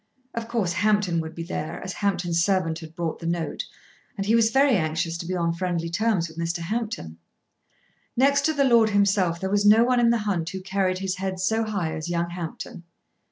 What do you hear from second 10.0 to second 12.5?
the hunt who carried his head so high as young